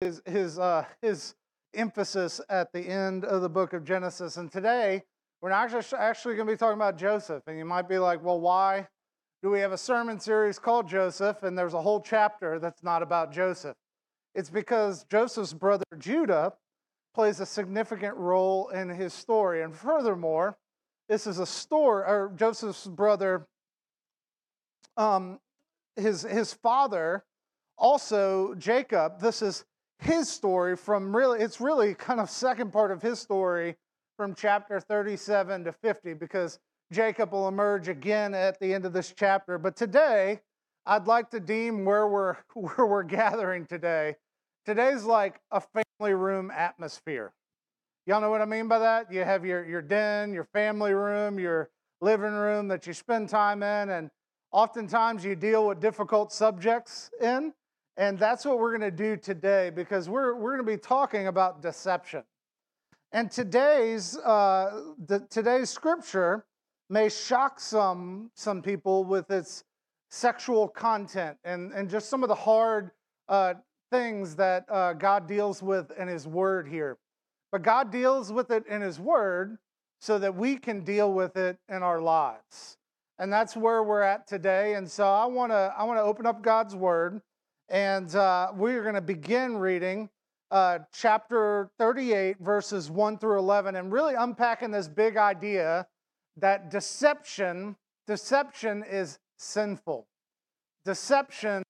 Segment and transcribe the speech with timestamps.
[0.00, 1.34] his his uh, his
[1.74, 4.36] emphasis at the end of the book of Genesis.
[4.36, 5.02] And today
[5.40, 7.42] we're actually actually going to be talking about Joseph.
[7.46, 8.88] And you might be like, well, why
[9.42, 11.42] do we have a sermon series called Joseph?
[11.42, 13.76] And there's a whole chapter that's not about Joseph.
[14.34, 16.54] It's because Joseph's brother Judah
[17.14, 19.62] plays a significant role in his story.
[19.62, 20.56] And furthermore,
[21.08, 23.46] this is a story, or Joseph's brother,
[24.96, 25.40] um,
[25.96, 27.24] his, his father,
[27.78, 29.64] also Jacob, this is
[29.98, 33.76] his story from really, it's really kind of second part of his story
[34.16, 36.58] from chapter 37 to 50 because
[36.92, 39.58] Jacob will emerge again at the end of this chapter.
[39.58, 40.40] But today,
[40.86, 44.16] I'd like to deem where we're, where we're gathering today.
[44.64, 47.32] Today's like a family room atmosphere.
[48.06, 49.12] Y'all know what I mean by that?
[49.12, 51.70] You have your, your den, your family room, your
[52.00, 54.10] living room that you spend time in, and
[54.50, 57.52] oftentimes you deal with difficult subjects in.
[57.98, 61.26] And that's what we're going to do today because we're, we're going to be talking
[61.26, 62.22] about deception.
[63.10, 66.46] And today's, uh, the, today's scripture
[66.88, 69.64] may shock some, some people with its
[70.10, 72.92] sexual content and, and just some of the hard
[73.28, 73.54] uh,
[73.90, 76.98] things that uh, God deals with in His Word here.
[77.50, 79.58] But God deals with it in His Word
[79.98, 82.76] so that we can deal with it in our lives.
[83.18, 84.74] And that's where we're at today.
[84.74, 87.20] And so I want to I want to open up God's Word
[87.68, 90.08] and uh, we're going to begin reading
[90.50, 95.86] uh, chapter 38, verses 1 through 11, and really unpacking this big idea
[96.36, 100.06] that deception, deception is sinful.
[100.84, 101.62] Deception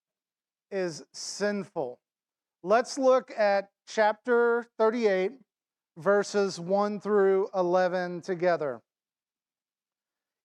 [0.71, 1.99] is sinful.
[2.63, 5.33] Let's look at chapter 38,
[5.97, 8.81] verses 1 through 11 together.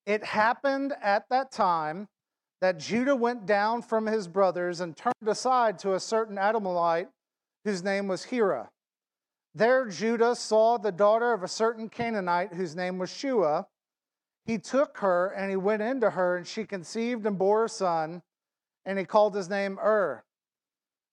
[0.05, 2.07] It happened at that time
[2.63, 7.09] that Judah went down from his brothers and turned aside to a certain Adullamite
[7.65, 8.69] whose name was Hira.
[9.53, 13.67] There Judah saw the daughter of a certain Canaanite whose name was Shua.
[14.45, 18.21] He took her and he went into her, and she conceived and bore a son,
[18.85, 20.23] and he called his name Ur.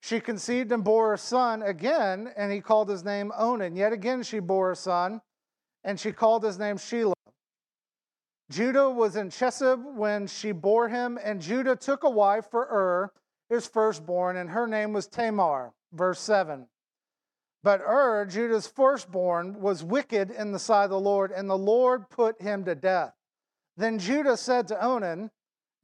[0.03, 3.75] She conceived and bore a son again, and he called his name Onan.
[3.75, 5.21] Yet again she bore a son,
[5.83, 7.20] and she called his name Shelah.
[8.51, 13.13] Judah was in Chezib when she bore him, and Judah took a wife for Ur,
[13.49, 15.73] his firstborn, and her name was Tamar.
[15.93, 16.67] Verse 7.
[17.63, 22.11] But Ur, Judah's firstborn, was wicked in the sight of the Lord, and the Lord
[22.11, 23.15] put him to death.
[23.77, 25.31] Then Judah said to Onan,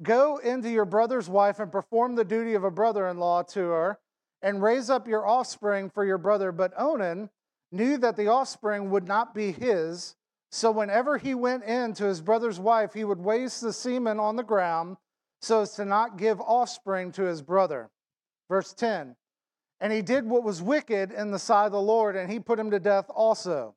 [0.03, 3.61] Go into your brother's wife and perform the duty of a brother in law to
[3.61, 4.01] her,
[4.43, 6.51] and raise up your offspring for your brother.
[6.51, 7.31] But Onan
[7.71, 10.17] knew that the offspring would not be his
[10.57, 14.37] so whenever he went in to his brother's wife, he would waste the semen on
[14.37, 14.97] the ground
[15.43, 17.91] so as to not give offspring to his brother.
[18.49, 19.17] Verse 10
[19.81, 22.59] And he did what was wicked in the sight of the Lord, and he put
[22.59, 23.75] him to death also.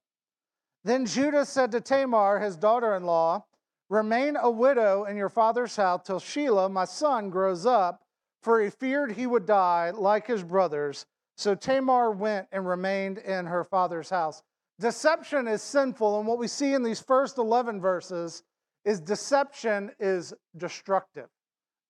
[0.86, 3.44] Then Judah said to Tamar, his daughter in law,
[3.90, 8.04] Remain a widow in your father's house till Shelah, my son, grows up,
[8.42, 11.06] for he feared he would die like his brothers.
[11.36, 14.44] So Tamar went and remained in her father's house.
[14.80, 18.44] Deception is sinful, and what we see in these first 11 verses
[18.86, 21.28] is deception is destructive.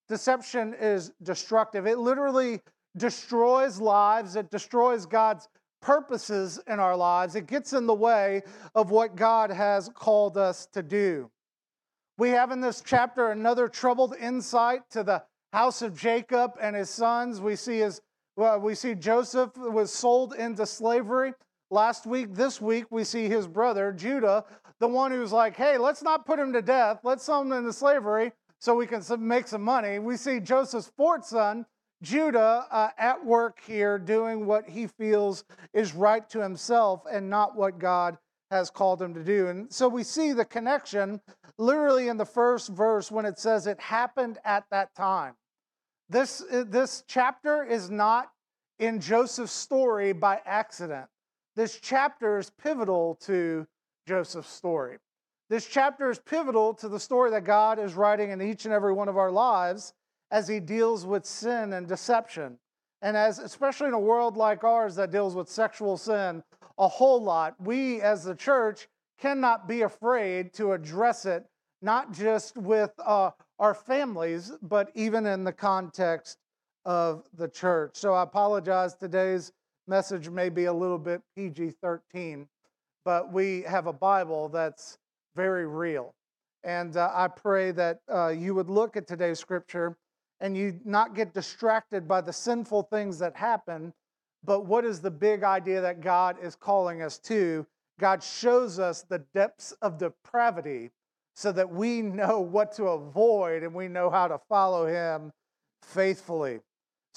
[0.08, 1.86] Deception is destructive.
[1.86, 2.62] It literally
[2.98, 5.48] destroys lives, it destroys God's
[5.82, 8.42] purposes in our lives, it gets in the way
[8.74, 11.30] of what God has called us to do.
[12.18, 15.24] We have in this chapter another troubled insight to the
[15.54, 17.40] house of Jacob and his sons.
[17.40, 18.02] We see his
[18.36, 21.34] well, we see Joseph was sold into slavery.
[21.72, 24.44] Last week, this week, we see his brother, Judah,
[24.80, 27.02] the one who's like, hey, let's not put him to death.
[27.03, 30.00] Let's sell him into slavery so we can make some money.
[30.00, 31.66] We see Joseph's fourth son,
[32.02, 35.44] Judah, uh, at work here doing what he feels
[35.74, 38.18] is right to himself and not what God
[38.51, 39.47] has called him to do.
[39.47, 41.22] And so we see the connection
[41.59, 45.36] literally in the first verse when it says it happened at that time.
[46.09, 48.31] This, this chapter is not
[48.80, 51.07] in Joseph's story by accident.
[51.56, 53.68] This chapter is pivotal to
[54.07, 54.98] Joseph's story.
[55.50, 58.94] This chapter is pivotal to the story that God is writing in each and every
[58.94, 59.94] one of our lives
[60.31, 62.60] as he deals with sin and deception.
[63.01, 66.44] And as especially in a world like ours that deals with sexual sin
[66.78, 68.88] a whole lot, we as the church
[69.19, 71.46] cannot be afraid to address it
[71.81, 76.38] not just with uh, our families, but even in the context
[76.86, 77.92] of the church.
[77.96, 78.96] So I apologize.
[78.96, 79.51] Today's
[79.89, 82.47] message may be a little bit PG 13,
[83.03, 85.00] but we have a Bible that's
[85.36, 86.13] very real.
[86.63, 89.97] And uh, I pray that uh, you would look at today's scripture
[90.39, 93.94] and you not get distracted by the sinful things that happen,
[94.44, 97.65] But what is the big idea that God is calling us to?
[98.00, 100.91] God shows us the depths of depravity
[101.36, 105.33] so that we know what to avoid and we know how to follow him
[105.81, 106.62] faithfully.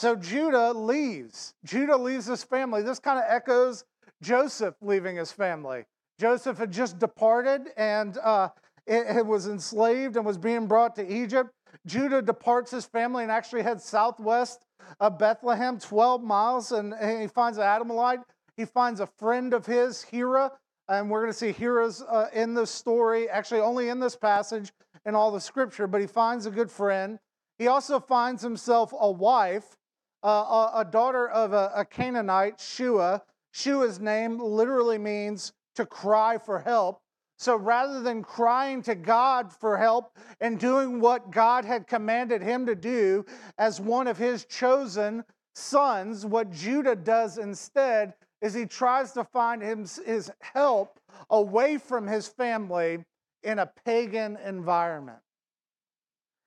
[0.03, 1.55] So Judah leaves.
[1.65, 2.83] Judah leaves his family.
[2.83, 3.85] This kind of echoes
[4.21, 5.85] Joseph leaving his family.
[6.19, 8.49] Joseph had just departed and uh,
[8.85, 11.51] it, it was enslaved and was being brought to Egypt.
[11.87, 14.67] Judah departs his family and actually heads southwest
[14.99, 18.25] of Bethlehem, 12 miles, and, and he finds an Adullamite.
[18.57, 20.51] He finds a friend of his, Hira,
[20.89, 24.73] and we're going to see Hira's uh, in this story, actually only in this passage
[25.07, 27.21] in all the scripture, but he finds a good friend.
[27.57, 29.77] He also finds himself a wife,
[30.23, 33.23] uh, a, daughter of a, a Canaanite, Shua.
[33.53, 37.01] Shua's name literally means to cry for help.
[37.39, 42.67] So rather than crying to God for help and doing what God had commanded him
[42.67, 43.25] to do
[43.59, 45.25] as one of his chosen
[45.55, 52.07] sons, what Judah does instead is he tries to find his, his help away from
[52.07, 53.05] his family
[53.43, 55.19] in a pagan environment.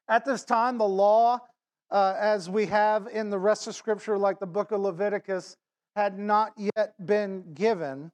[0.07, 1.39] At this time, the law,
[1.91, 5.57] uh, as we have in the rest of Scripture, like the book of Leviticus,
[5.95, 8.11] had not yet been given.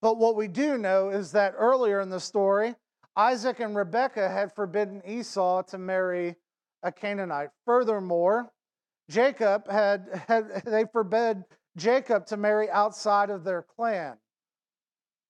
[0.00, 2.74] But what we do know is that earlier in the story,
[3.16, 6.36] Isaac and Rebekah had forbidden Esau to marry
[6.82, 7.50] a Canaanite.
[7.64, 8.50] Furthermore,
[9.08, 11.44] Jacob had, had they forbid
[11.76, 14.16] Jacob to marry outside of their clan.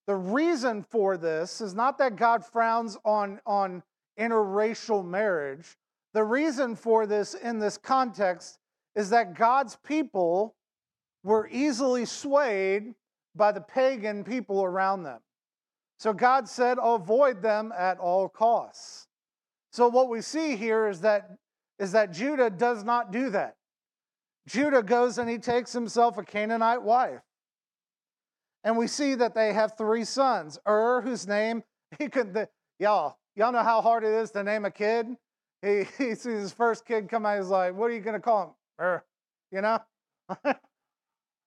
[0.07, 3.83] The reason for this is not that God frowns on, on
[4.19, 5.77] interracial marriage.
[6.15, 8.59] The reason for this in this context
[8.95, 10.55] is that God's people
[11.23, 12.95] were easily swayed
[13.35, 15.21] by the pagan people around them.
[15.99, 19.07] So God said, avoid them at all costs.
[19.73, 21.31] So what we see here is that,
[21.79, 23.57] is that Judah does not do that.
[24.47, 27.23] Judah goes and he takes himself a Canaanite wife.
[28.65, 30.59] And we see that they have three sons.
[30.69, 31.63] Ur, whose name
[31.99, 32.49] he could, the,
[32.79, 35.07] y'all, y'all know how hard it is to name a kid?
[35.63, 38.21] He, he sees his first kid come out, he's like, what are you going to
[38.21, 38.85] call him?
[38.85, 39.05] Ur,
[39.51, 39.79] you know?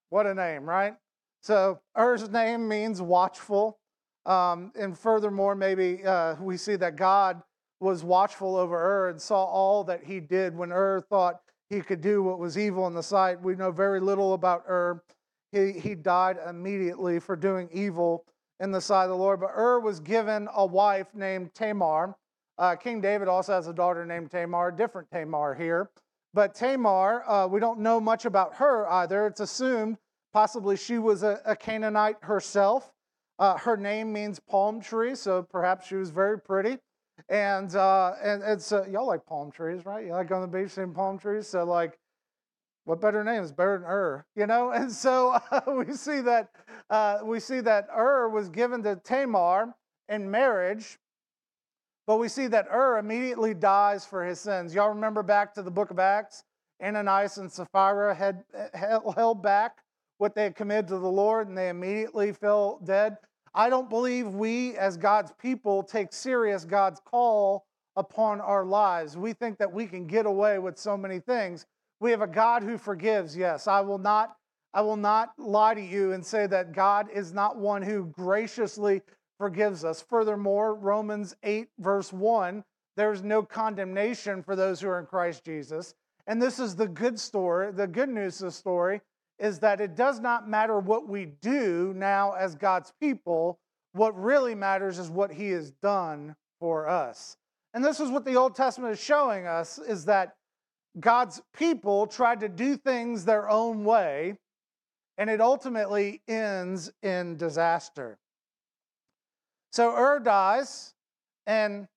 [0.10, 0.96] what a name, right?
[1.42, 3.78] So Er's name means watchful.
[4.26, 7.42] Um, and furthermore, maybe uh, we see that God
[7.80, 12.02] was watchful over Ur and saw all that he did when Ur thought he could
[12.02, 13.42] do what was evil in the sight.
[13.42, 15.04] We know very little about Ur.
[15.52, 18.26] He, he died immediately for doing evil
[18.60, 19.40] in the sight of the Lord.
[19.40, 22.16] But Ur was given a wife named Tamar.
[22.58, 25.90] Uh, King David also has a daughter named Tamar, different Tamar here.
[26.34, 29.28] But Tamar, uh, we don't know much about her either.
[29.28, 29.98] It's assumed
[30.36, 32.92] Possibly she was a, a Canaanite herself.
[33.40, 36.78] Uh, her name means palm tree, so perhaps she was very pretty.
[37.30, 40.06] And uh, and it's y'all like palm trees, right?
[40.06, 41.48] You like on the beach seeing palm trees.
[41.48, 41.98] So like,
[42.84, 44.72] what better name is better than Ur, you know?
[44.74, 45.40] And so
[45.74, 46.50] we see that
[46.90, 49.74] uh, we see that Ur was given to Tamar
[50.10, 51.00] in marriage,
[52.08, 54.74] but we see that Ur immediately dies for his sins.
[54.74, 56.44] Y'all remember back to the book of Acts?
[56.84, 59.78] Ananias and Sapphira had eh, held back
[60.18, 63.18] what they had committed to the Lord and they immediately fell dead.
[63.54, 67.66] I don't believe we, as God's people, take serious God's call
[67.96, 69.16] upon our lives.
[69.18, 71.66] We think that we can get away with so many things.
[72.02, 73.36] We have a God who forgives.
[73.36, 74.36] Yes, I will not
[74.74, 79.02] I will not lie to you and say that God is not one who graciously
[79.38, 80.02] forgives us.
[80.02, 82.64] Furthermore, Romans 8 verse 1,
[82.96, 85.94] there's no condemnation for those who are in Christ Jesus.
[86.28, 89.02] And this is the good story, the good news of the story
[89.38, 93.60] is that it does not matter what we do now as God's people.
[93.94, 97.38] What really matters is what He has done for us.
[97.74, 100.36] And this is what the Old Testament is showing us is that
[101.00, 104.38] God's people tried to do things their own way,
[105.18, 108.18] and it ultimately ends in disaster.
[109.76, 110.94] So Ur dies,
[111.48, 111.90] and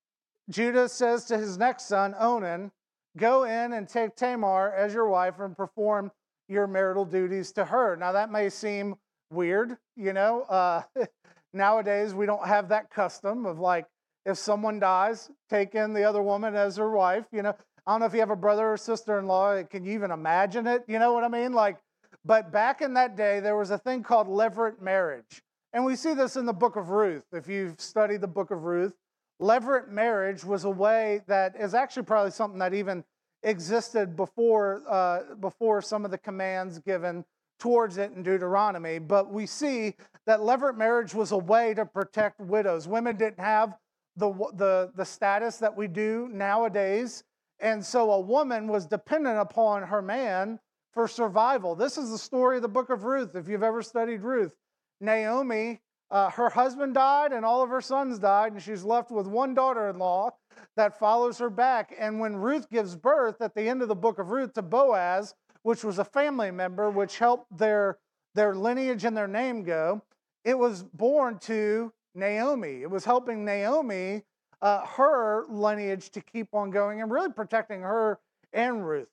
[0.50, 2.72] Judah says to his next son, Onan,
[3.16, 6.10] Go in and take Tamar as your wife and perform
[6.48, 7.94] your marital duties to her.
[7.94, 8.96] Now, that may seem
[9.30, 10.42] weird, you know.
[10.42, 10.82] Uh,
[11.52, 13.86] nowadays, we don't have that custom of like,
[14.26, 17.54] if someone dies, take in the other woman as her wife, you know.
[17.86, 20.10] I don't know if you have a brother or sister in law, can you even
[20.10, 20.82] imagine it?
[20.88, 21.52] You know what I mean?
[21.52, 21.76] Like,
[22.24, 25.44] but back in that day, there was a thing called levirate marriage.
[25.72, 27.24] And we see this in the book of Ruth.
[27.32, 28.94] If you've studied the book of Ruth,
[29.40, 33.04] levirate marriage was a way that is actually probably something that even
[33.42, 37.24] existed before, uh, before some of the commands given
[37.60, 38.98] towards it in Deuteronomy.
[38.98, 39.94] But we see
[40.26, 42.88] that levirate marriage was a way to protect widows.
[42.88, 43.76] Women didn't have
[44.16, 47.24] the, the, the status that we do nowadays.
[47.60, 50.60] And so a woman was dependent upon her man
[50.92, 51.74] for survival.
[51.74, 54.54] This is the story of the book of Ruth, if you've ever studied Ruth.
[55.00, 59.26] Naomi, uh, her husband died and all of her sons died, and she's left with
[59.26, 60.30] one daughter in law
[60.76, 61.94] that follows her back.
[61.98, 65.34] And when Ruth gives birth at the end of the book of Ruth to Boaz,
[65.62, 67.98] which was a family member, which helped their,
[68.34, 70.02] their lineage and their name go,
[70.44, 72.82] it was born to Naomi.
[72.82, 74.22] It was helping Naomi,
[74.62, 78.18] uh, her lineage to keep on going and really protecting her
[78.52, 79.08] and Ruth.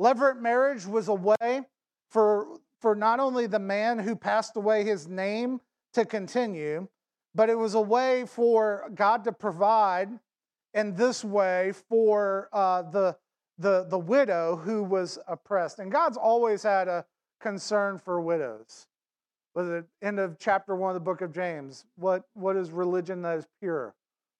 [0.00, 1.62] Levirate marriage was a way
[2.10, 5.58] for, for not only the man who passed away his name
[5.94, 6.86] to continue,
[7.34, 10.10] but it was a way for God to provide
[10.74, 13.16] in this way for uh, the,
[13.56, 15.78] the, the widow who was oppressed.
[15.78, 17.06] And God's always had a
[17.40, 18.86] concern for widows.
[19.54, 21.86] Was it end of chapter one of the book of James?
[21.96, 23.94] What, what is religion that is pure?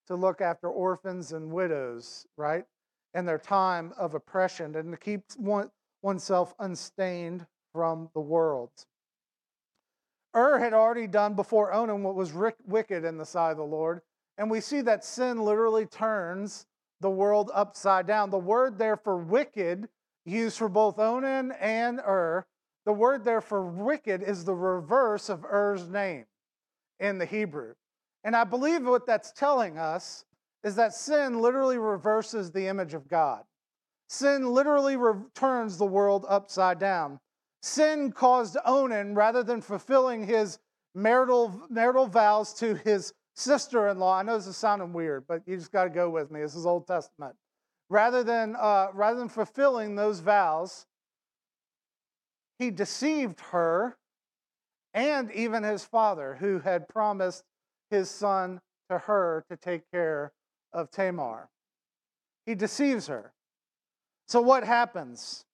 [0.08, 2.66] To look after orphans and widows, right?
[3.14, 5.70] In their time of oppression and to keep one,
[6.02, 8.70] oneself unstained from the world.
[10.34, 14.00] Ur had already done before Onan what was wicked in the sight of the Lord.
[14.38, 16.66] And we see that sin literally turns
[17.00, 18.30] the world upside down.
[18.30, 19.88] The word there for wicked,
[20.24, 22.46] used for both Onan and Ur,
[22.86, 26.26] the word there for wicked is the reverse of Er's name
[27.00, 27.74] in the Hebrew.
[28.22, 30.24] And I believe what that's telling us
[30.62, 33.42] is that sin literally reverses the image of God.
[34.08, 34.96] Sin literally
[35.34, 37.20] turns the world upside down.
[37.64, 40.58] Sin caused Onan, rather than fulfilling his
[40.94, 45.40] marital, marital vows to his sister in law, I know this is sounding weird, but
[45.46, 46.42] you just got to go with me.
[46.42, 47.34] This is Old Testament.
[47.88, 50.84] Rather than, uh, rather than fulfilling those vows,
[52.58, 53.96] he deceived her
[54.92, 57.44] and even his father, who had promised
[57.88, 60.34] his son to her to take care
[60.74, 61.48] of Tamar.
[62.44, 63.32] He deceives her.
[64.28, 65.46] So, what happens?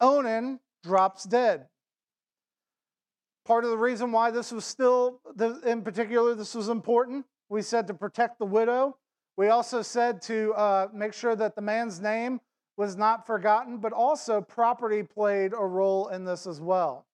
[0.00, 1.66] Onan drops dead.
[3.46, 5.20] Part of the reason why this was still,
[5.66, 8.96] in particular, this was important, we said to protect the widow.
[9.36, 12.40] We also said to uh, make sure that the man's name
[12.76, 17.06] was not forgotten, but also property played a role in this as well.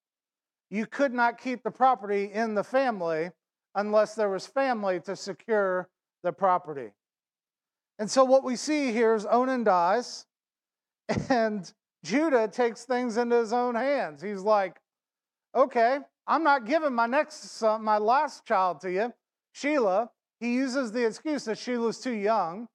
[0.70, 3.30] You could not keep the property in the family
[3.74, 5.88] unless there was family to secure
[6.22, 6.90] the property.
[7.98, 10.26] And so what we see here is Onan dies,
[11.28, 11.72] and
[12.04, 14.22] Judah takes things into his own hands.
[14.22, 14.80] He's like,
[15.54, 19.12] okay, I'm not giving my next son, my last child to you,
[19.54, 20.08] Shelah.
[20.40, 22.68] He uses the excuse that Shelah's too young.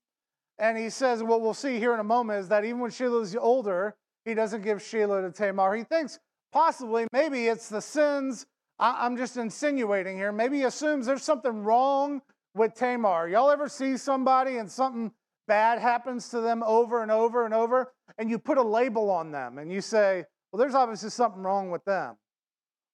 [0.58, 3.36] And he says, what we'll see here in a moment is that even when Shelah's
[3.36, 5.76] older, he doesn't give Shelah to Tamar.
[5.76, 6.20] He thinks
[6.52, 8.46] possibly, maybe it's the sins.
[8.80, 10.32] I'm just insinuating here.
[10.32, 12.22] Maybe he assumes there's something wrong
[12.56, 13.30] with Tamar.
[13.30, 15.12] Y'all ever see somebody and something
[15.48, 19.32] bad happens to them over and over and over, and you put a label on
[19.32, 22.16] them and you say, well, there's obviously something wrong with them.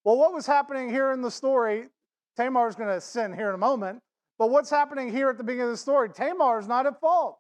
[0.04, 1.88] Well, what was happening here in the story,
[2.36, 4.02] Tamar is going to sin here in a moment,
[4.38, 6.10] but what's happening here at the beginning of the story?
[6.10, 7.40] Tamar is not at fault.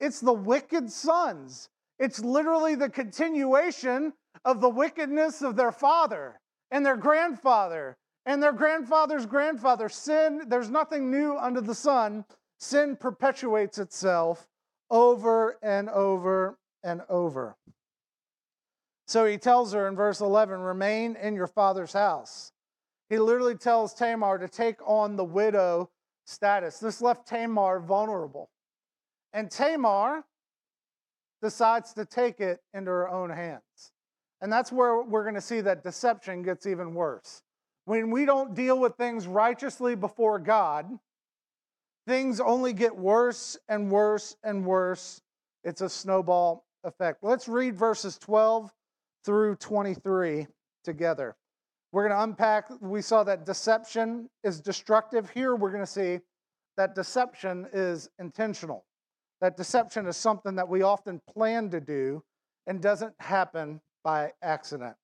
[0.00, 1.68] It's the wicked sons.
[1.98, 4.12] It's literally the continuation
[4.44, 9.88] of the wickedness of their father and their grandfather and their grandfather's grandfather.
[9.88, 12.24] Sin, there's nothing new under the sun
[12.60, 14.46] sin perpetuates itself
[14.90, 17.56] over and over and over.
[19.06, 22.52] So he tells her in verse 11, remain in your father's house.
[23.08, 25.90] He literally tells Tamar to take on the widow
[26.26, 26.78] status.
[26.78, 28.50] This left Tamar vulnerable.
[29.32, 30.24] And Tamar
[31.42, 33.92] decides to take it into her own hands.
[34.40, 37.42] And that's where we're going to see that deception gets even worse.
[37.84, 40.86] When we don't deal with things righteously before God,
[42.06, 45.20] things only get worse and worse and worse.
[45.64, 47.22] It's a snowball effect.
[47.22, 48.72] Let's read verses 12
[49.24, 50.46] through 23
[50.84, 51.36] together.
[51.92, 55.30] We're going to unpack, we saw that deception is destructive.
[55.30, 56.20] Here we're going to see
[56.76, 58.84] that deception is intentional.
[59.40, 62.22] That deception is something that we often plan to do
[62.66, 64.96] and doesn't happen by accident.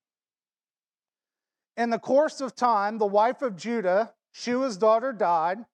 [1.76, 5.64] In the course of time, the wife of Judah, Shua's daughter, died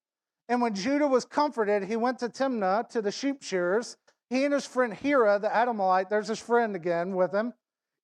[0.49, 3.97] and when Judah was comforted, he went to Timnah to the sheep shearers.
[4.33, 7.53] He and his friend Hira, the Adullamite, there's his friend again with him.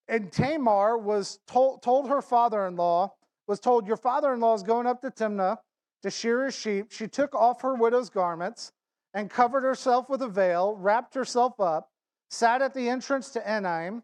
[0.08, 3.14] And Tamar was told, told her father in law,
[3.46, 5.56] was told, Your father in law is going up to Timnah
[6.02, 6.92] to shear his sheep.
[6.92, 8.72] She took off her widow's garments
[9.14, 11.88] and covered herself with a veil, wrapped herself up,
[12.28, 14.02] sat at the entrance to Enaim,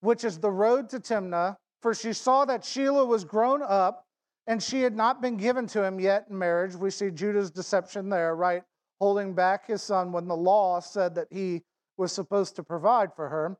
[0.00, 4.04] which is the road to Timnah, for she saw that Shelah was grown up
[4.48, 6.74] and she had not been given to him yet in marriage.
[6.74, 8.64] We see Judah's deception there, right?
[9.02, 11.62] Holding back his son when the law said that he
[11.96, 13.56] was supposed to provide for her.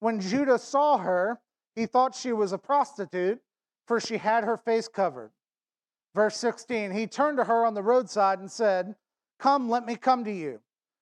[0.00, 1.40] When Judah saw her,
[1.74, 3.40] he thought she was a prostitute,
[3.86, 5.30] for she had her face covered.
[6.14, 8.94] Verse 16 He turned to her on the roadside and said,
[9.38, 10.60] Come, let me come to you.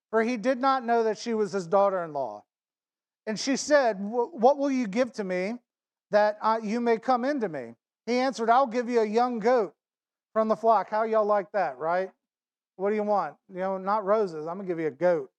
[0.09, 2.45] For he did not know that she was his daughter in law.
[3.27, 5.55] And she said, What will you give to me
[6.11, 7.75] that you may come into me?
[8.05, 9.73] He answered, I'll give you a young goat
[10.31, 10.89] from the flock.
[10.89, 12.09] How y'all like that, right?
[12.81, 13.35] What do you want?
[13.47, 14.47] You know, not roses.
[14.47, 15.29] I'm going to give you a goat.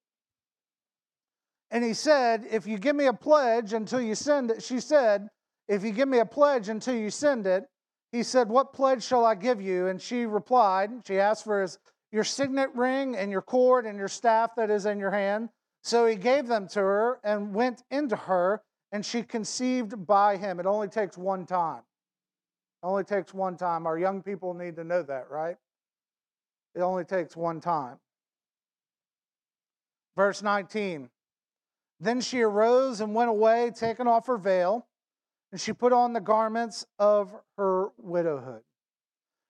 [1.73, 5.29] And he said, If you give me a pledge until you send it, she said,
[5.67, 7.65] If you give me a pledge until you send it,
[8.13, 9.89] he said, What pledge shall I give you?
[9.89, 11.81] And she replied, She asked for his,
[12.13, 15.49] your signet ring and your cord and your staff that is in your hand.
[15.83, 20.61] So he gave them to her and went into her, and she conceived by him.
[20.61, 21.83] It only takes one time.
[22.85, 23.85] Only takes one time.
[23.85, 25.57] Our young people need to know that, right?
[26.75, 27.99] It only takes one time.
[30.17, 31.11] Verse 19
[32.01, 34.87] Then she arose and went away, taking off her veil,
[35.51, 38.63] and she put on the garments of her widowhood.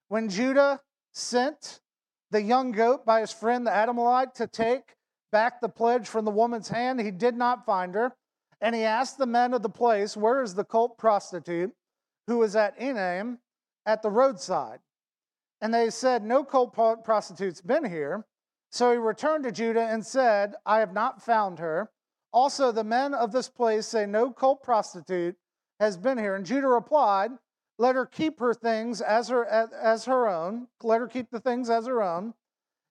[0.09, 0.81] When Judah
[1.13, 1.81] sent
[2.31, 4.97] the young goat by his friend the Adullamite to take
[5.31, 8.13] back the pledge from the woman's hand, he did not find her.
[8.61, 11.73] And he asked the men of the place, Where is the cult prostitute
[12.27, 13.39] who was at Enaim
[13.87, 14.81] at the roadside?
[15.63, 18.27] And they said, No cult prostitute's been here.
[18.71, 21.91] So he returned to Judah and said, I have not found her.
[22.33, 25.37] Also, the men of this place say, No cult prostitute
[25.79, 26.35] has been here.
[26.35, 27.31] And Judah replied,
[27.79, 30.67] Let her keep her things as her, as her own.
[30.83, 32.35] Let her keep the things as her own.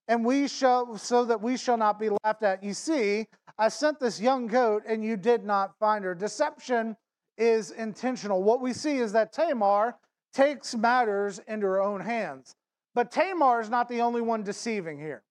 [0.08, 2.62] And we shall, so that we shall not be laughed at.
[2.62, 3.26] You see,
[3.58, 6.14] I sent this young goat and you did not find her.
[6.14, 6.96] Deception
[7.36, 8.42] is intentional.
[8.42, 9.96] What we see is that Tamar
[10.32, 12.56] takes matters into her own hands.
[12.94, 15.22] But Tamar is not the only one deceiving here.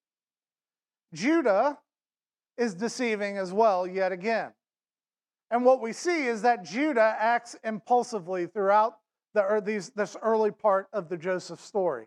[1.14, 1.78] Judah
[2.56, 4.52] is deceiving as well, yet again.
[5.50, 8.94] And what we see is that Judah acts impulsively throughout
[9.34, 12.06] the, these, this early part of the Joseph story.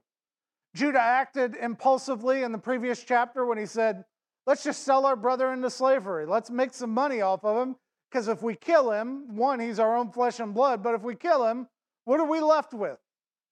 [0.74, 4.04] Judah acted impulsively in the previous chapter when he said,
[4.48, 6.26] Let's just sell our brother into slavery.
[6.26, 7.76] Let's make some money off of him.
[8.12, 10.84] Because if we kill him, one, he's our own flesh and blood.
[10.84, 11.68] But if we kill him,
[12.04, 12.98] what are we left with?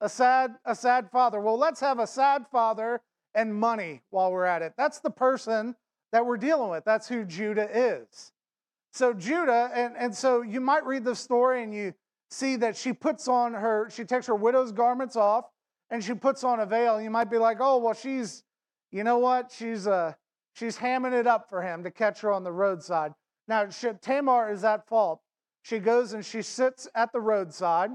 [0.04, 1.40] A sad, a sad father.
[1.40, 3.02] Well, let's have a sad father
[3.34, 4.74] and money while we're at it.
[4.78, 5.76] That's the person
[6.12, 6.84] that we're dealing with.
[6.84, 8.34] That's who Judah is.
[8.92, 11.94] So, Judah, and, and so you might read the story and you
[12.30, 15.46] see that she puts on her, she takes her widow's garments off
[15.90, 17.02] and she puts on a veil.
[17.02, 18.44] You might be like, oh, well, she's,
[18.92, 19.54] you know what?
[19.56, 20.14] She's, uh,
[20.54, 23.14] she's hamming it up for him to catch her on the roadside.
[23.48, 23.68] Now,
[24.02, 25.22] Tamar is at fault.
[25.62, 27.92] She goes and she sits at the roadside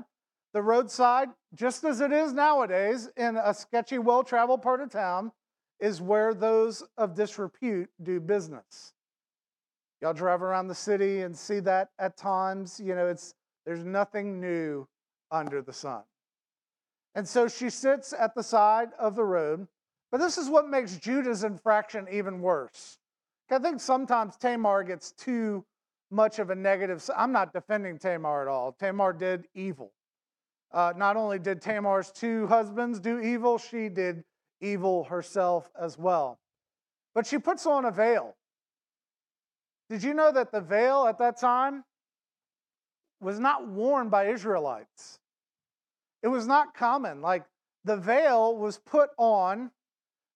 [0.54, 5.32] the roadside, just as it is nowadays in a sketchy, well traveled part of town,
[5.80, 8.94] is where those of disrepute do business.
[10.00, 12.80] Y'all drive around the city and see that at times.
[12.80, 13.34] You know, it's
[13.66, 14.87] there's nothing new
[15.30, 16.02] under the sun.
[17.14, 19.66] And so she sits at the side of the road.
[20.11, 22.98] But this is what makes Judah's infraction even worse.
[23.50, 25.64] I think sometimes Tamar gets too
[26.11, 27.08] much of a negative.
[27.16, 28.72] I'm not defending Tamar at all.
[28.72, 29.92] Tamar did evil.
[30.72, 34.24] Uh, not only did Tamar's two husbands do evil, she did
[34.61, 36.38] evil herself as well.
[37.14, 38.37] But she puts on a veil.
[39.88, 41.85] Did you know that the veil at that time
[43.20, 45.18] was not worn by Israelites?
[46.22, 47.22] It was not common.
[47.22, 47.44] Like
[47.85, 49.70] the veil was put on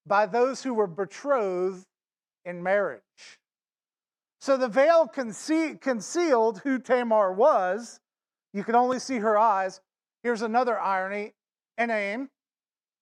[0.05, 1.85] by those who were betrothed
[2.45, 3.01] in marriage.
[4.41, 7.99] So the veil conce- concealed who Tamar was.
[8.53, 9.81] You could only see her eyes,
[10.23, 11.33] Here's another irony
[11.79, 12.29] Enaim,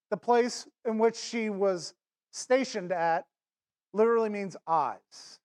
[0.10, 1.94] the place in which she was
[2.32, 3.26] stationed at,
[3.94, 5.40] literally means eyes.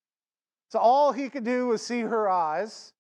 [0.70, 2.92] So all he could do was see her eyes.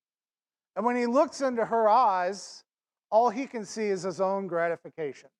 [0.76, 2.64] And when he looks into her eyes,
[3.10, 5.30] all he can see is his own gratification.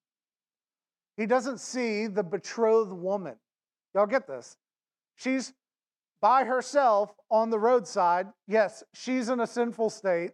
[1.16, 3.37] He doesn't see the betrothed woman.
[3.94, 4.57] Y'all get this?
[5.16, 5.53] She's
[6.20, 8.29] by herself on the roadside.
[8.46, 10.33] Yes, she's in a sinful state.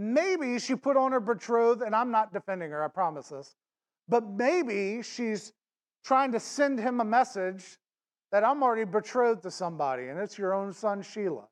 [0.00, 3.56] Maybe she put on her betrothed, and I'm not defending her, I promise this,
[4.08, 5.52] but maybe she's
[6.04, 7.78] trying to send him a message
[8.30, 11.48] that I'm already betrothed to somebody, and it's your own son, Shelah.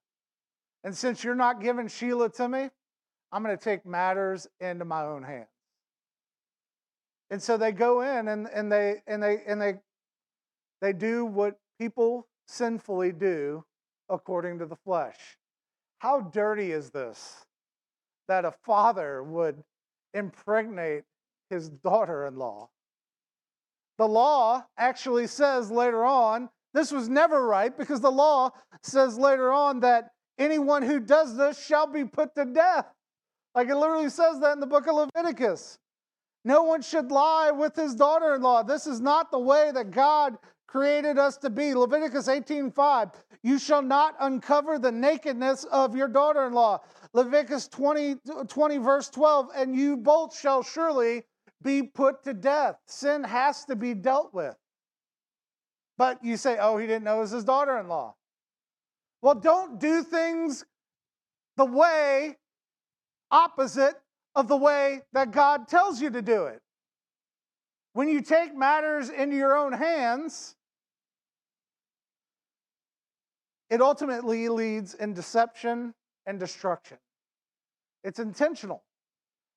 [0.84, 2.70] And since you're not giving Shelah to me,
[3.32, 5.48] I'm going to take matters into my own hands.
[7.30, 9.74] And so they go in and, and they and they and they
[10.80, 13.64] they do what people sinfully do
[14.08, 15.18] according to the flesh.
[15.98, 17.45] How dirty is this?
[18.28, 19.62] That a father would
[20.14, 21.04] impregnate
[21.50, 22.68] his daughter in law.
[23.98, 28.50] The law actually says later on, this was never right because the law
[28.82, 32.86] says later on that anyone who does this shall be put to death.
[33.54, 35.78] Like it literally says that in the book of Leviticus.
[36.44, 38.62] No one should lie with his daughter in law.
[38.62, 40.36] This is not the way that God
[40.68, 41.74] created us to be.
[41.74, 43.12] Leviticus 18:5.
[43.42, 46.82] You shall not uncover the nakedness of your daughter in law.
[47.16, 49.48] Leviticus 20, 20, verse 12.
[49.56, 51.22] And you both shall surely
[51.62, 52.76] be put to death.
[52.86, 54.54] Sin has to be dealt with.
[55.96, 58.16] But you say, oh, he didn't know it was his daughter in law.
[59.22, 60.66] Well, don't do things
[61.56, 62.36] the way
[63.30, 63.94] opposite
[64.34, 66.60] of the way that God tells you to do it.
[67.94, 70.54] When you take matters into your own hands,
[73.70, 75.94] it ultimately leads in deception
[76.26, 76.98] and destruction.
[78.04, 78.82] It's intentional.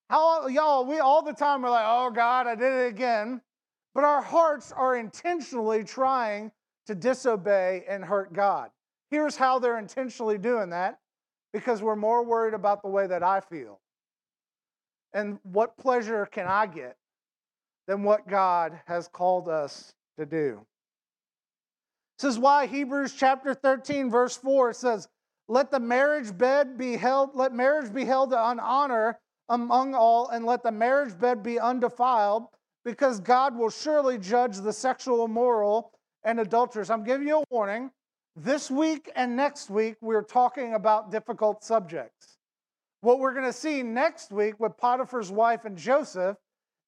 [0.09, 3.41] How y'all, we all the time are like, oh God, I did it again.
[3.93, 6.51] But our hearts are intentionally trying
[6.87, 8.69] to disobey and hurt God.
[9.11, 10.99] Here's how they're intentionally doing that
[11.53, 13.79] because we're more worried about the way that I feel.
[15.13, 16.95] And what pleasure can I get
[17.87, 20.65] than what God has called us to do?
[22.19, 25.07] This is why Hebrews chapter 13, verse 4 says,
[25.51, 30.45] Let the marriage bed be held, let marriage be held on honor among all, and
[30.45, 32.45] let the marriage bed be undefiled,
[32.85, 35.91] because God will surely judge the sexual immoral
[36.23, 36.91] and adulterers.
[36.91, 37.89] I'm giving you a warning.
[38.35, 42.37] This week and next week, we're talking about difficult subjects.
[43.01, 46.37] What we're going to see next week with Potiphar's wife and Joseph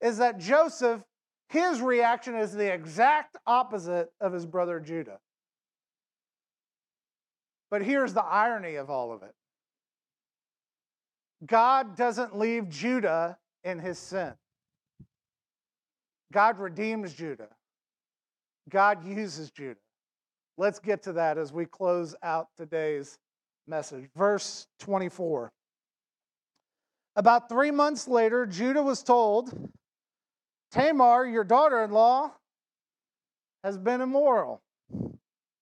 [0.02, 1.02] is that Joseph,
[1.50, 5.18] his reaction is the exact opposite of his brother Judah.
[7.72, 9.34] But here's the irony of all of it
[11.46, 14.34] God doesn't leave Judah in his sin.
[16.32, 17.50] God redeems Judah.
[18.70, 19.80] God uses Judah.
[20.58, 23.18] Let's get to that as we close out today's
[23.68, 24.08] message.
[24.16, 25.52] Verse 24.
[27.16, 29.72] About three months later, Judah was told,
[30.72, 32.32] Tamar, your daughter in law,
[33.64, 34.62] has been immoral.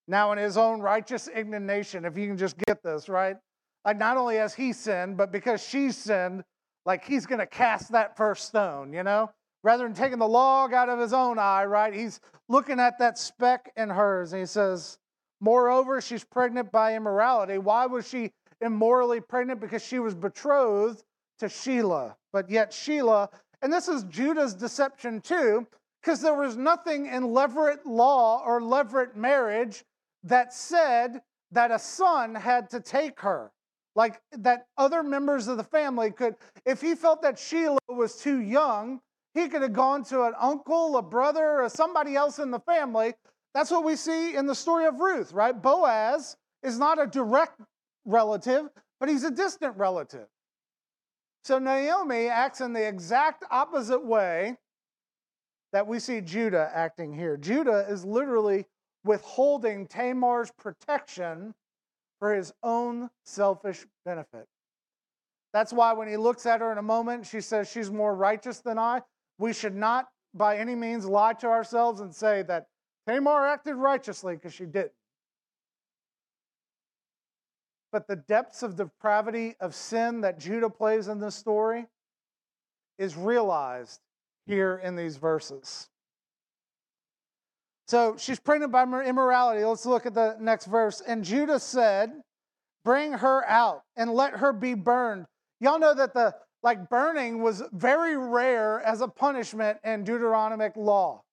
[0.09, 3.37] Now, in his own righteous indignation, if you can just get this, right?
[3.85, 6.43] Like, not only has he sinned, but because she's sinned,
[6.83, 9.29] like he's going to cast that first stone, you know?
[9.63, 11.93] Rather than taking the log out of his own eye, right?
[11.93, 14.97] He's looking at that speck in hers, and he says,
[15.41, 17.59] Moreover, she's pregnant by immorality.
[17.59, 19.61] Why was she immorally pregnant?
[19.61, 21.03] Because she was betrothed
[21.37, 22.15] to Shelah.
[22.33, 23.29] But yet, Shelah,
[23.61, 25.67] and this is Judah's deception too,
[26.01, 29.83] because there was nothing in Levirate law or Levirate marriage
[30.23, 33.51] that said that a son had to take her.
[33.95, 38.39] Like that other members of the family could, if he felt that Shelah was too
[38.39, 39.01] young,
[39.33, 43.13] he could have gone to an uncle, a brother, or somebody else in the family.
[43.53, 45.59] That's what we see in the story of Ruth, right?
[45.59, 47.59] Boaz is not a direct
[48.05, 50.27] relative, but he's a distant relative.
[51.43, 54.57] So Naomi acts in the exact opposite way
[55.71, 57.37] that we see Judah acting here.
[57.37, 58.65] Judah is literally
[59.09, 61.55] withholding Tamar's protection
[62.19, 64.45] for his own selfish benefit.
[65.51, 68.59] That's why when he looks at her in a moment, she says she's more righteous
[68.59, 69.01] than I.
[69.39, 72.67] We should not by any means lie to ourselves and say that
[73.07, 74.91] Tamar acted righteously because she didn't.
[77.91, 81.87] But the depths of depravity of sin that Judah plays in this story
[82.99, 84.01] is realized
[84.45, 85.89] here in these verses.
[87.89, 89.65] So she's pregnant by immorality.
[89.65, 91.01] Let's look at the next verse.
[91.01, 92.11] And Judah said,
[92.85, 95.25] Bring her out and let her be burned.
[95.59, 101.23] Y'all know that the like burning was very rare as a punishment in Deuteronomic law,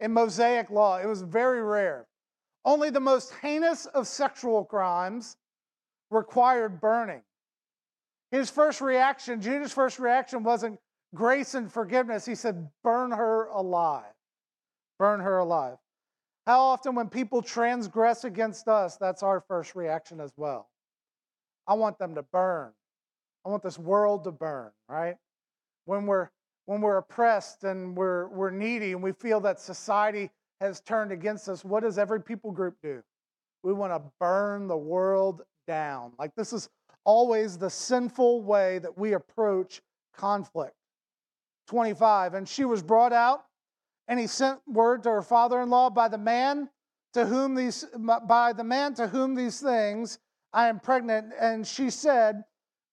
[0.00, 0.96] in Mosaic law.
[0.96, 2.06] It was very rare.
[2.64, 5.36] Only the most heinous of sexual crimes
[6.10, 7.20] required burning.
[8.30, 10.78] His first reaction, Judah's first reaction wasn't
[11.14, 12.24] grace and forgiveness.
[12.24, 14.14] He said, burn her alive.
[14.98, 15.76] Burn her alive.
[16.46, 20.68] How often, when people transgress against us, that's our first reaction as well.
[21.66, 22.72] I want them to burn.
[23.44, 25.16] I want this world to burn, right?
[25.84, 26.28] When we're
[26.66, 31.48] when we're oppressed and we're we're needy and we feel that society has turned against
[31.48, 33.02] us, what does every people group do?
[33.62, 36.12] We want to burn the world down.
[36.18, 36.68] Like this is
[37.04, 39.82] always the sinful way that we approach
[40.16, 40.74] conflict.
[41.68, 42.34] 25.
[42.34, 43.44] And she was brought out,
[44.12, 46.68] and he sent word to her father-in-law by the man
[47.14, 47.86] to whom these
[48.28, 50.18] by the man to whom these things
[50.52, 51.32] I am pregnant.
[51.40, 52.44] And she said,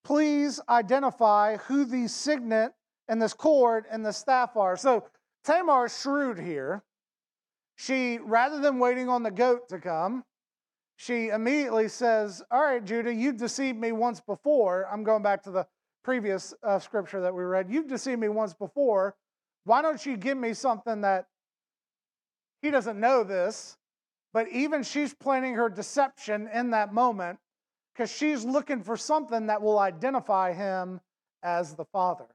[0.05, 2.71] Please identify who these signet
[3.09, 4.77] and this cord and the staff are.
[4.77, 5.07] So
[5.43, 6.85] Tamar is shrewd here.
[7.75, 10.23] She, rather than waiting on the goat to come,
[10.95, 14.87] she immediately says, All right, Judah, you deceived me once before.
[14.89, 15.67] I'm going back to the
[16.01, 19.17] previous uh, scripture that we read, You've deceived me once before.
[19.65, 21.27] Why don't you give me something that
[22.61, 23.77] he doesn't know this,
[24.33, 27.39] but even she's planning her deception in that moment
[27.93, 31.01] because she's looking for something that will identify him
[31.43, 32.27] as the father.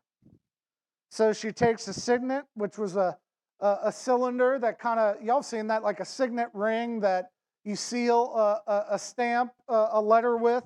[1.10, 3.16] So she takes a signet, which was a,
[3.60, 7.30] a, a cylinder that kind of, y'all seen that, like a signet ring that
[7.64, 10.64] you seal a, a, a stamp, a letter with.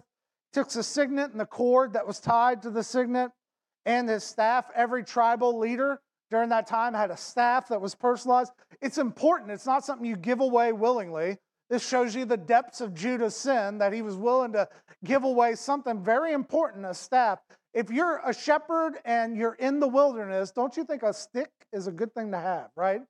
[0.52, 3.30] Took the signet and the cord that was tied to the signet
[3.84, 4.64] and his staff.
[4.74, 8.52] Every tribal leader during that time had a staff that was personalized.
[8.80, 11.38] It's important, it's not something you give away willingly.
[11.70, 14.68] This shows you the depths of Judah's sin that he was willing to
[15.04, 17.40] give away something very important a staff.
[17.74, 21.86] If you're a shepherd and you're in the wilderness, don't you think a stick is
[21.86, 23.02] a good thing to have, right?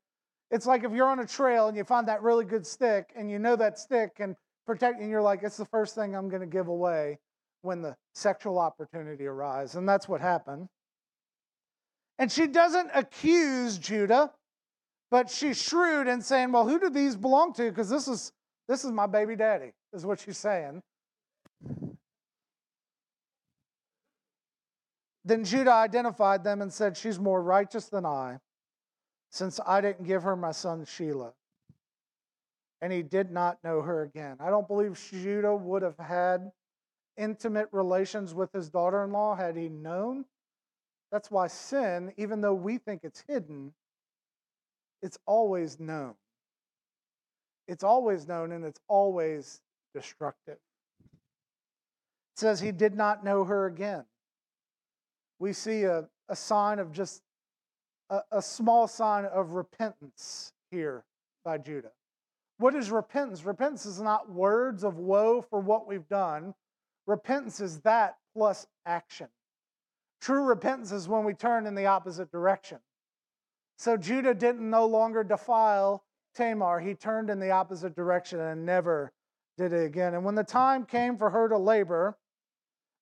[0.51, 3.31] It's like if you're on a trail and you find that really good stick and
[3.31, 4.35] you know that stick can
[4.67, 7.19] protect, and you're like, it's the first thing I'm going to give away
[7.63, 9.77] when the sexual opportunity arises.
[9.77, 10.69] And that's what happened.
[12.19, 14.33] And she doesn't accuse Judah,
[15.11, 17.69] but she's shrewd in saying, well, who do these belong to?
[17.71, 18.33] Because this is
[18.69, 20.83] this is my baby daddy, is what she's saying.
[25.25, 28.39] Then Judah identified them and said, She's more righteous than I,
[29.31, 31.33] since I didn't give her my son Shelah.
[32.81, 34.37] And he did not know her again.
[34.41, 36.51] I don't believe Judah would have had
[37.17, 40.25] intimate relations with his daughter in law had he known.
[41.11, 43.73] That's why sin, even though we think it's hidden,
[45.03, 46.15] it's always known.
[47.67, 49.61] It's always known and it's always
[49.95, 50.59] destructive.
[51.01, 54.05] It says he did not know her again.
[55.39, 57.23] We see a, a sign of just
[58.11, 61.05] a, a small sign of repentance here
[61.45, 61.93] by Judah.
[62.59, 63.45] What is repentance?
[63.45, 66.55] Repentance is not words of woe for what we've done.
[67.07, 69.29] Repentance is that plus action.
[70.21, 72.79] True repentance is when we turn in the opposite direction.
[73.77, 76.05] So Judah didn't no longer defile
[76.35, 76.81] Tamar.
[76.81, 79.13] He turned in the opposite direction and never
[79.57, 80.15] did it again.
[80.15, 82.17] And when the time came for her to labor,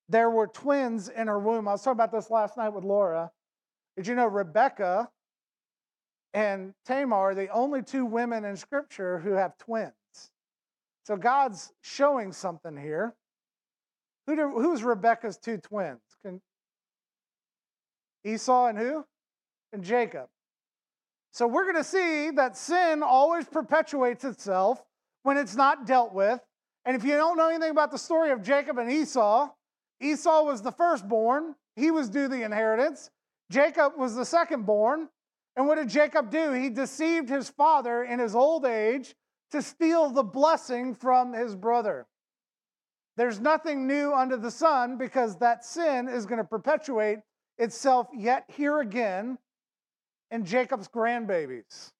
[0.09, 1.67] there were twins in her womb.
[1.67, 3.31] I was talking about this last night with Laura.
[3.95, 5.09] Did you know Rebecca
[6.33, 9.93] and Tamar are the only two women in Scripture who have twins?
[11.03, 13.15] So God's showing something here.
[14.27, 16.01] Who do, who's Rebecca's two twins?
[16.21, 16.41] Can,
[18.23, 19.05] Esau and who?
[19.73, 20.27] And Jacob.
[21.31, 24.83] So we're going to see that sin always perpetuates itself
[25.23, 26.39] when it's not dealt with.
[26.85, 29.49] And if you don't know anything about the story of Jacob and Esau,
[29.99, 33.09] Esau was the firstborn, he was due the inheritance.
[33.51, 35.07] Jacob was the secondborn.
[35.55, 36.51] And what did Jacob do?
[36.51, 39.15] He deceived his father in his old age
[39.51, 42.05] to steal the blessing from his brother.
[43.15, 47.19] There's nothing new under the sun because that sin is going to perpetuate
[47.57, 49.37] itself yet here again
[50.31, 51.91] in Jacob's grandbabies.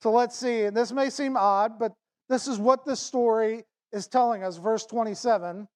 [0.00, 0.64] So let's see.
[0.64, 1.92] And this may seem odd, but
[2.28, 4.56] this is what this story is telling us.
[4.56, 5.68] Verse 27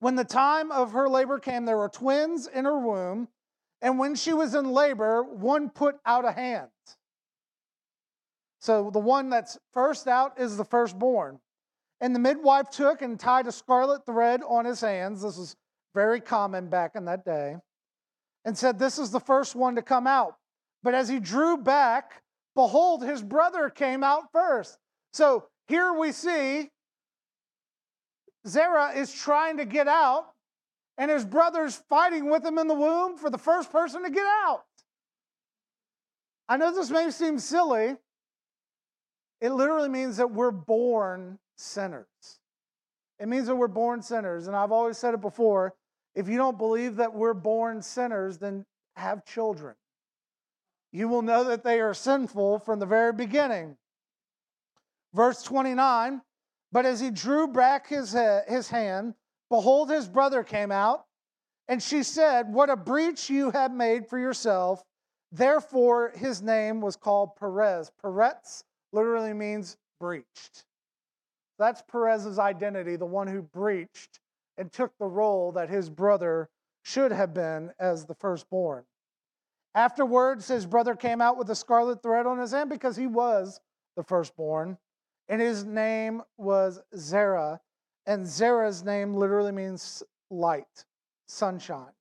[0.00, 3.28] When the time of her labor came, there were twins in her womb,
[3.82, 6.68] and when she was in labor, one put out a hand.
[8.60, 11.40] So the one that's first out is the firstborn.
[12.00, 15.22] And the midwife took and tied a scarlet thread on his hands.
[15.22, 15.56] This was
[15.96, 17.56] very common back in that day.
[18.44, 20.36] And said, This is the first one to come out.
[20.84, 22.22] But as he drew back,
[22.54, 24.78] behold, his brother came out first.
[25.12, 26.70] So here we see
[28.46, 30.26] Zerah is trying to get out,
[30.98, 34.26] and his brother's fighting with him in the womb for the first person to get
[34.44, 34.64] out.
[36.48, 37.96] I know this may seem silly.
[39.40, 42.06] It literally means that we're born sinners.
[43.18, 44.46] It means that we're born sinners.
[44.46, 45.74] And I've always said it before
[46.16, 48.64] if you don't believe that we're born sinners, then
[48.96, 49.74] have children.
[50.90, 53.76] You will know that they are sinful from the very beginning.
[55.12, 56.22] Verse 29
[56.72, 58.16] But as he drew back his,
[58.48, 59.14] his hand,
[59.50, 61.04] behold, his brother came out.
[61.68, 64.82] And she said, What a breach you have made for yourself.
[65.32, 67.90] Therefore, his name was called Perez.
[68.00, 70.64] Perez literally means breached.
[71.58, 74.20] That's Perez's identity, the one who breached
[74.58, 76.48] and took the role that his brother
[76.82, 78.84] should have been as the firstborn.
[79.74, 83.60] Afterwards, his brother came out with a scarlet thread on his hand because he was
[83.96, 84.78] the firstborn,
[85.28, 87.60] and his name was Zerah.
[88.06, 90.84] And Zerah's name literally means light,
[91.26, 91.92] sunshine.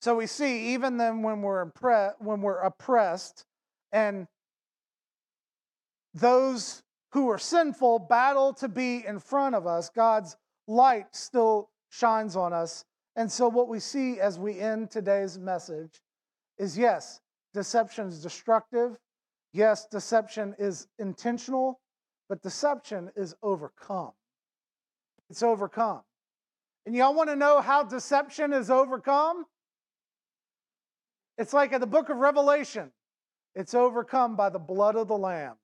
[0.00, 3.44] So we see, even then, when we're, impre- when we're oppressed
[3.90, 4.28] and
[6.14, 10.36] those who are sinful battle to be in front of us, God's
[10.66, 12.84] light still shines on us
[13.16, 16.02] And so, what we see as we end today's message
[16.58, 17.20] is yes,
[17.52, 18.96] deception is destructive.
[19.52, 21.80] Yes, deception is intentional,
[22.28, 24.12] but deception is overcome.
[25.30, 26.02] It's overcome.
[26.86, 29.46] And y'all want to know how deception is overcome?
[31.38, 32.90] It's like in the book of Revelation
[33.54, 35.54] it's overcome by the blood of the Lamb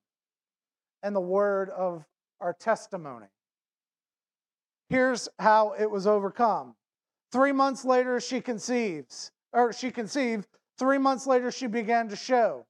[1.02, 2.04] and the word of
[2.40, 3.26] our testimony.
[4.90, 6.74] Here's how it was overcome.
[7.30, 10.48] Three months later, she conceives, or she conceived.
[10.78, 12.66] Three months later, she began to show.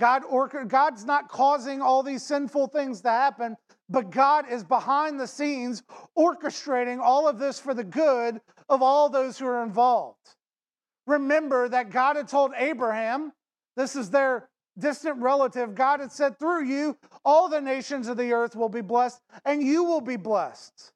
[0.00, 3.56] God or, God's not causing all these sinful things to happen,
[3.88, 5.84] but God is behind the scenes
[6.16, 10.34] orchestrating all of this for the good of all those who are involved.
[11.06, 13.32] Remember that God had told Abraham,
[13.76, 18.32] this is their distant relative, God had said, through you, all the nations of the
[18.32, 20.92] earth will be blessed, and you will be blessed.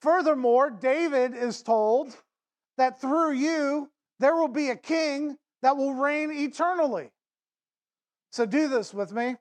[0.00, 2.16] Furthermore, David is told
[2.76, 7.10] that through you, there will be a king that will reign eternally.
[8.30, 9.36] So do this with me.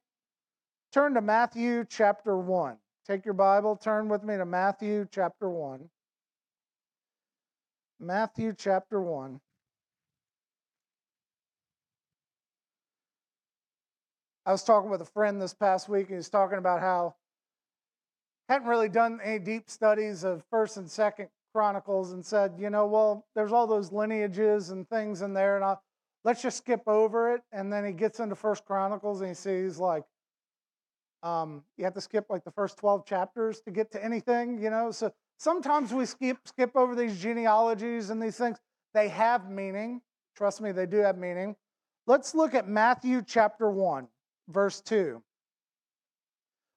[0.92, 2.78] Turn to Matthew chapter 1.
[3.06, 5.90] Take your Bible, turn with me to Matthew chapter 1.
[8.00, 9.40] Matthew chapter 1.
[14.46, 17.16] I was talking with a friend this past week, and he's talking about how
[18.50, 22.86] hadn't really done any deep studies of First and Second Chronicles, and said, you know,
[22.86, 25.76] well, there's all those lineages and things in there, and I,
[26.24, 27.42] let's just skip over it.
[27.52, 30.04] And then he gets into First Chronicles, and he sees like,
[31.24, 34.70] um, you have to skip like the first 12 chapters to get to anything, you
[34.70, 34.92] know.
[34.92, 38.60] So sometimes we skip skip over these genealogies and these things.
[38.94, 40.02] They have meaning.
[40.36, 41.56] Trust me, they do have meaning.
[42.06, 44.08] Let's look at Matthew chapter 1
[44.48, 45.22] verse 2.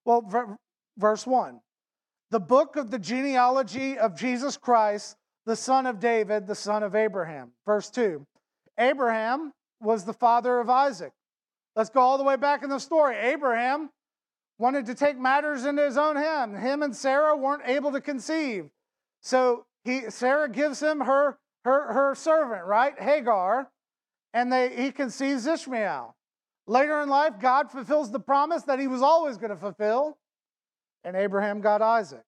[0.04, 0.59] Well,
[0.96, 1.61] verse 1.
[2.31, 6.94] The book of the genealogy of Jesus Christ, the son of David, the son of
[6.94, 7.53] Abraham.
[7.66, 8.24] Verse 2.
[8.79, 11.12] Abraham was the father of Isaac.
[11.74, 13.16] Let's go all the way back in the story.
[13.16, 13.90] Abraham
[14.59, 16.57] wanted to take matters into his own hand.
[16.57, 18.68] Him and Sarah weren't able to conceive.
[19.22, 23.00] So he, Sarah gives him her, her, her servant, right?
[23.00, 23.70] Hagar,
[24.35, 26.14] and they, he conceives Ishmael.
[26.66, 30.18] Later in life, God fulfills the promise that he was always going to fulfill,
[31.04, 32.24] and Abraham got Isaac.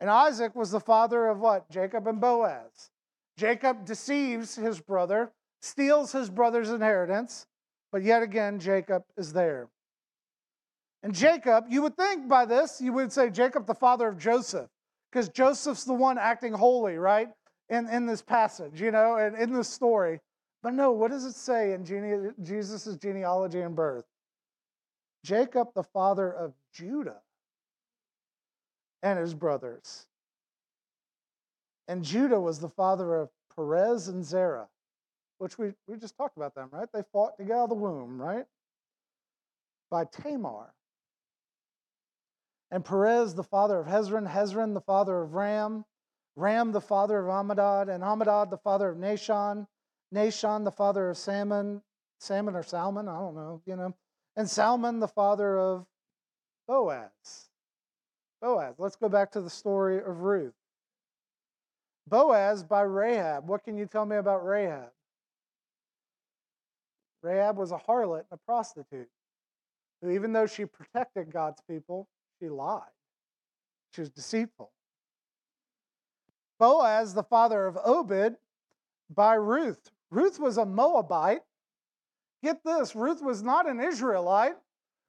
[0.00, 1.70] And Isaac was the father of what?
[1.70, 2.90] Jacob and Boaz.
[3.36, 7.46] Jacob deceives his brother, steals his brother's inheritance,
[7.90, 9.68] but yet again, Jacob is there.
[11.02, 14.68] And Jacob, you would think by this, you would say Jacob, the father of Joseph,
[15.10, 17.28] because Joseph's the one acting holy, right?
[17.70, 20.20] In, in this passage, you know, and in this story.
[20.62, 24.04] But no, what does it say in gene- Jesus' genealogy and birth?
[25.24, 27.20] Jacob, the father of Judah
[29.04, 30.06] and his brothers.
[31.86, 34.66] And Judah was the father of Perez and Zerah,
[35.38, 36.88] which we, we just talked about them, right?
[36.92, 38.46] They fought to get out of the womb, right?
[39.90, 40.72] By Tamar.
[42.70, 45.84] And Perez, the father of Hezron, Hezron, the father of Ram,
[46.34, 49.66] Ram, the father of Amminadab, and Amminadab, the father of Nahshon,
[50.12, 51.82] Nahshon, the father of Salmon,
[52.18, 53.94] Salmon or Salmon, I don't know, you know,
[54.34, 55.86] and Salmon, the father of
[56.66, 57.50] Boaz.
[58.44, 58.74] Boaz.
[58.76, 60.52] Let's go back to the story of Ruth.
[62.06, 63.48] Boaz by Rahab.
[63.48, 64.90] What can you tell me about Rahab?
[67.22, 69.08] Rahab was a harlot and a prostitute
[70.02, 72.06] who, even though she protected God's people,
[72.38, 72.82] she lied.
[73.94, 74.70] She was deceitful.
[76.58, 78.36] Boaz, the father of Obed,
[79.08, 79.90] by Ruth.
[80.10, 81.42] Ruth was a Moabite.
[82.42, 84.56] Get this Ruth was not an Israelite,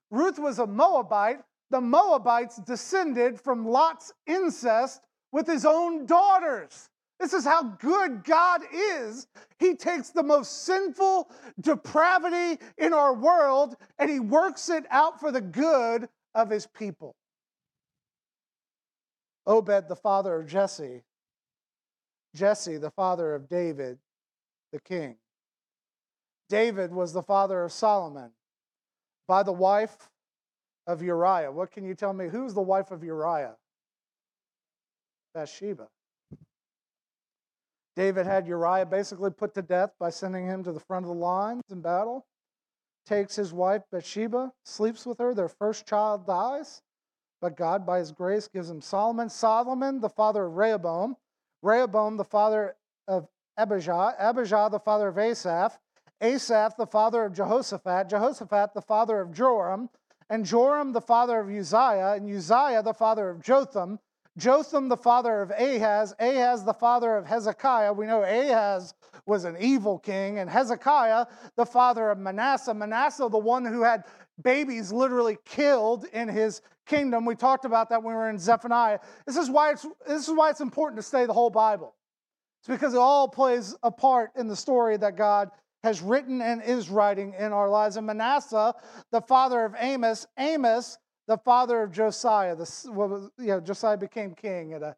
[0.10, 1.41] Ruth was a Moabite.
[1.71, 5.01] The Moabites descended from Lot's incest
[5.32, 6.89] with his own daughters.
[7.19, 9.28] This is how good God is.
[9.58, 15.32] He takes the most sinful depravity in our world and he works it out for
[15.32, 17.15] the good of his people.
[19.47, 21.04] Obed, the father of Jesse,
[22.35, 23.98] Jesse, the father of David,
[24.73, 25.15] the king.
[26.50, 28.31] David was the father of Solomon
[29.27, 30.10] by the wife
[30.88, 31.52] of Uriah.
[31.52, 32.27] What can you tell me?
[32.27, 33.56] Who's the wife of Uriah?
[35.33, 35.88] Bathsheba.
[37.96, 41.15] David had Uriah basically put to death by sending him to the front of the
[41.15, 42.25] lines in battle.
[43.06, 45.33] Takes his wife Bathsheba, sleeps with her.
[45.33, 46.81] Their first child dies,
[47.40, 49.29] but God, by his grace, gives him Solomon.
[49.29, 51.15] Solomon, the father of Rehoboam.
[51.62, 52.75] Rehoboam, the father
[53.08, 53.27] of
[53.58, 55.77] Abijah, Abijah the father of Asaph,
[56.21, 59.90] Asaph the father of Jehoshaphat, Jehoshaphat the father of Joram,
[60.30, 64.00] and Joram the father of Uzziah, and Uzziah the father of Jotham,
[64.38, 67.94] Jotham, the father of Ahaz, Ahaz, the father of Hezekiah.
[67.94, 68.94] We know Ahaz
[69.26, 72.73] was an evil king, and Hezekiah, the father of Manasseh.
[72.73, 74.04] Manasseh, the one who had
[74.42, 77.26] babies literally killed in his kingdom.
[77.26, 79.00] We talked about that when we were in Zephaniah.
[79.26, 81.96] This is why it's, this is why it's important to study the whole Bible.
[82.60, 85.50] It's because it all plays a part in the story that God
[85.86, 87.96] has written and is writing in our lives.
[87.96, 88.73] And Manasseh,
[89.12, 94.33] the father of Amos, Amos, the father of Josiah, the, well, you know, Josiah became
[94.33, 94.96] king at a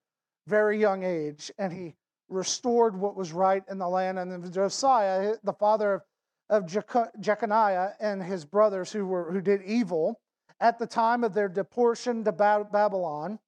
[0.47, 1.95] very young age, and he
[2.29, 4.17] restored what was right in the land.
[4.17, 6.03] And then Josiah, the father
[6.49, 6.85] of, of
[7.19, 10.21] Jeconiah and his brothers who, were, who did evil
[10.61, 13.39] at the time of their deportation to Babylon.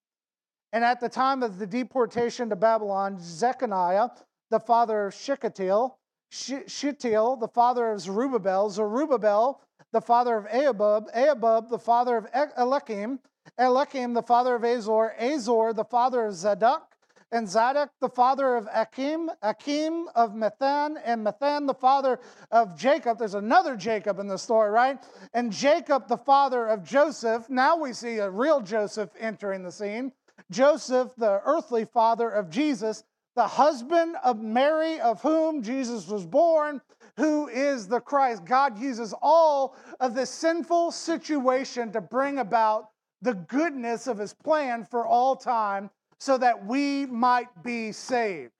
[0.73, 4.09] And at the time of the deportation to Babylon, Zechariah,
[4.51, 5.98] the father of Shealtiel,
[6.29, 9.61] Shealtiel, the father of Zerubbabel, Zerubbabel,
[9.91, 12.27] the father of Ahubab, Ahubab, the father of
[12.57, 13.19] Eliakim,
[13.57, 16.95] Eliakim, the father of Azor, Azor, the father of Zadok,
[17.31, 22.19] and Zadok, the father of Akim, Akim of Matthan, and Matthan, the father
[22.51, 23.19] of Jacob.
[23.19, 24.97] There's another Jacob in the story, right?
[25.33, 27.49] And Jacob, the father of Joseph.
[27.49, 30.11] Now we see a real Joseph entering the scene.
[30.51, 33.03] Joseph, the earthly father of Jesus,
[33.35, 36.81] the husband of Mary, of whom Jesus was born,
[37.17, 38.45] who is the Christ.
[38.45, 42.89] God uses all of this sinful situation to bring about
[43.21, 48.51] the goodness of his plan for all time so that we might be saved.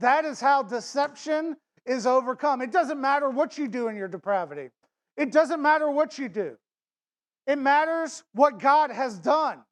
[0.00, 1.56] That is how deception
[1.86, 2.62] is overcome.
[2.62, 4.70] It doesn't matter what you do in your depravity,
[5.16, 6.56] it doesn't matter what you do.
[7.46, 9.64] It matters what God has done.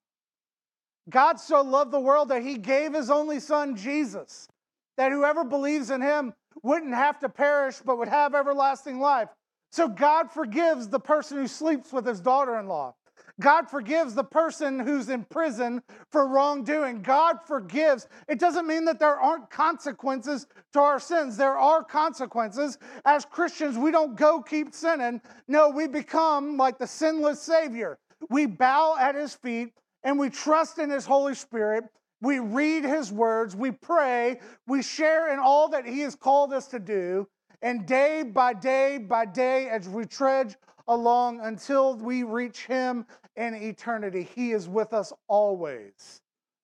[1.09, 4.48] God so loved the world that he gave his only son, Jesus,
[4.96, 9.28] that whoever believes in him wouldn't have to perish but would have everlasting life.
[9.72, 12.94] So God forgives the person who sleeps with his daughter in law.
[13.40, 17.01] God forgives the person who's in prison for wrongdoing.
[17.01, 18.07] God forgives.
[18.28, 21.36] It doesn't mean that there aren't consequences to our sins.
[21.36, 22.78] There are consequences.
[23.05, 25.22] As Christians, we don't go keep sinning.
[25.48, 27.98] No, we become like the sinless Savior.
[28.28, 29.72] We bow at his feet
[30.03, 31.84] and we trust in his Holy Spirit.
[32.22, 36.66] We read his words, we pray, we share in all that he has called us
[36.68, 37.26] to do.
[37.62, 40.57] And day by day by day, as we trudge
[40.88, 46.20] along until we reach him in eternity, he is with us always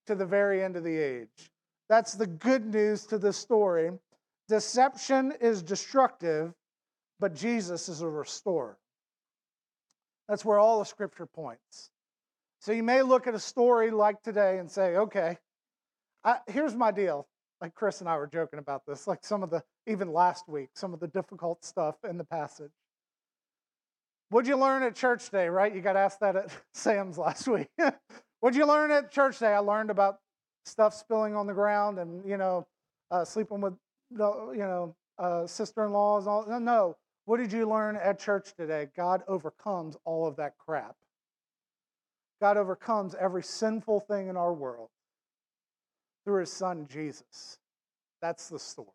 [0.06, 1.50] to the very end of the age.
[1.88, 3.90] That's the good news to this story.
[4.48, 6.52] Deception is destructive,
[7.18, 8.76] but Jesus is a restorer.
[10.28, 11.90] That's where all the scripture points.
[12.60, 15.38] So you may look at a story like today and say, okay,
[16.24, 17.28] I, here's my deal.
[17.60, 20.70] Like Chris and I were joking about this, like some of the, even last week,
[20.74, 22.72] some of the difficult stuff in the passage.
[24.28, 25.74] What'd you learn at church day, right?
[25.74, 27.68] You got asked that at Sam's last week.
[28.40, 29.54] What'd you learn at church day?
[29.54, 30.18] I learned about
[30.64, 32.66] stuff spilling on the ground and, you know,
[33.10, 33.74] uh, sleeping with,
[34.10, 34.18] you
[34.58, 36.26] know, uh, sister-in-laws.
[36.26, 36.96] No, no.
[37.24, 38.88] What did you learn at church today?
[38.96, 40.96] God overcomes all of that crap.
[42.40, 44.88] God overcomes every sinful thing in our world
[46.24, 47.58] through his son Jesus.
[48.20, 48.88] That's the story.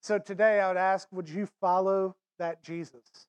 [0.00, 3.26] So today I would ask would you follow that Jesus?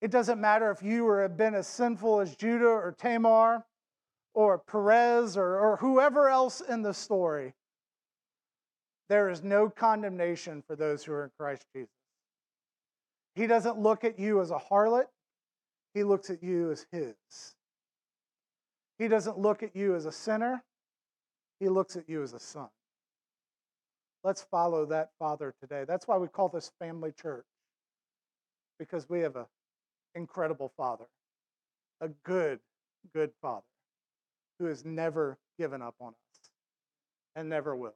[0.00, 3.64] It doesn't matter if you have been as sinful as Judah or Tamar
[4.34, 7.54] or Perez or, or whoever else in the story.
[9.08, 11.88] There is no condemnation for those who are in Christ Jesus.
[13.34, 15.06] He doesn't look at you as a harlot,
[15.94, 17.14] he looks at you as his.
[18.98, 20.64] He doesn't look at you as a sinner,
[21.60, 22.68] he looks at you as a son.
[24.24, 25.84] Let's follow that father today.
[25.86, 27.44] That's why we call this family church,
[28.78, 29.46] because we have an
[30.14, 31.06] incredible father,
[32.00, 32.60] a good,
[33.14, 33.66] good father
[34.58, 36.50] who has never given up on us
[37.36, 37.94] and never will.